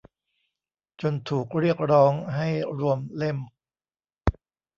[1.01, 2.47] จนถูกเรียกร้องให้
[2.79, 3.37] รวมเล่ม